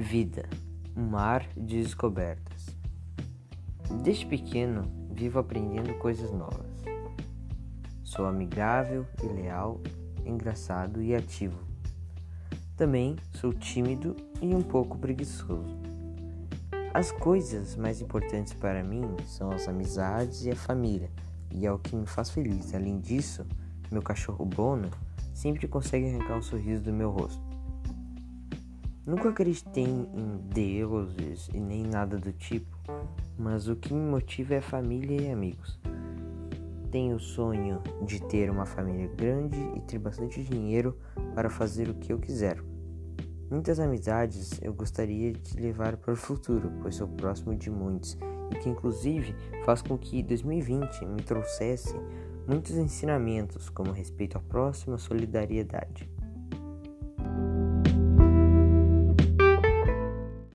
Vida, 0.00 0.48
um 0.96 1.08
mar 1.08 1.44
de 1.56 1.82
descobertas. 1.82 2.66
Desde 4.04 4.24
pequeno, 4.26 4.82
vivo 5.10 5.40
aprendendo 5.40 5.92
coisas 5.94 6.30
novas. 6.30 6.70
Sou 8.04 8.24
amigável 8.24 9.04
e 9.20 9.26
leal, 9.26 9.80
engraçado 10.24 11.02
e 11.02 11.16
ativo. 11.16 11.58
Também 12.76 13.16
sou 13.32 13.52
tímido 13.52 14.14
e 14.40 14.54
um 14.54 14.62
pouco 14.62 14.96
preguiçoso. 14.96 15.76
As 16.94 17.10
coisas 17.10 17.74
mais 17.74 18.00
importantes 18.00 18.54
para 18.54 18.84
mim 18.84 19.02
são 19.26 19.50
as 19.50 19.66
amizades 19.66 20.44
e 20.44 20.50
a 20.52 20.56
família, 20.56 21.10
e 21.50 21.66
é 21.66 21.72
o 21.72 21.78
que 21.78 21.96
me 21.96 22.06
faz 22.06 22.30
feliz. 22.30 22.72
Além 22.72 23.00
disso, 23.00 23.44
meu 23.90 24.00
cachorro 24.00 24.46
Bono 24.46 24.90
sempre 25.34 25.66
consegue 25.66 26.08
arrancar 26.08 26.38
um 26.38 26.42
sorriso 26.42 26.84
do 26.84 26.92
meu 26.92 27.10
rosto. 27.10 27.57
Nunca 29.08 29.30
acreditei 29.30 29.86
em 29.86 30.36
deuses 30.52 31.48
e 31.54 31.58
nem 31.58 31.82
nada 31.82 32.18
do 32.18 32.30
tipo, 32.30 32.68
mas 33.38 33.66
o 33.66 33.74
que 33.74 33.94
me 33.94 34.02
motiva 34.02 34.56
é 34.56 34.60
família 34.60 35.22
e 35.22 35.32
amigos. 35.32 35.80
Tenho 36.90 37.16
o 37.16 37.18
sonho 37.18 37.82
de 38.04 38.20
ter 38.24 38.50
uma 38.50 38.66
família 38.66 39.08
grande 39.16 39.58
e 39.74 39.80
ter 39.80 39.98
bastante 39.98 40.44
dinheiro 40.44 40.94
para 41.34 41.48
fazer 41.48 41.88
o 41.88 41.94
que 41.94 42.12
eu 42.12 42.18
quiser. 42.18 42.62
Muitas 43.50 43.80
amizades 43.80 44.60
eu 44.60 44.74
gostaria 44.74 45.32
de 45.32 45.58
levar 45.58 45.96
para 45.96 46.12
o 46.12 46.16
futuro, 46.16 46.70
pois 46.82 46.96
sou 46.96 47.08
próximo 47.08 47.56
de 47.56 47.70
muitos 47.70 48.14
e 48.52 48.56
que 48.56 48.68
inclusive 48.68 49.34
faz 49.64 49.80
com 49.80 49.96
que 49.96 50.22
2020 50.22 51.06
me 51.06 51.22
trouxesse 51.22 51.94
muitos 52.46 52.76
ensinamentos 52.76 53.70
como 53.70 53.90
respeito 53.90 54.36
ao 54.36 54.42
próximo, 54.42 54.98
solidariedade. 54.98 56.17